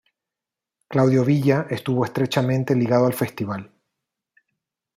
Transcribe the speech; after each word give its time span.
Claudio 0.87 1.23
Villa 1.23 1.67
estuvo 1.69 2.03
estrechamente 2.05 2.73
ligado 2.75 3.05
al 3.05 3.13
Festival. 3.13 3.71